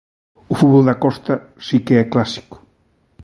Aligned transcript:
O 0.51 0.53
fútbol 0.59 0.83
da 0.89 0.99
Costa 1.03 1.33
si 1.65 1.77
que 1.85 1.93
é 2.03 2.09
clásico. 2.13 2.55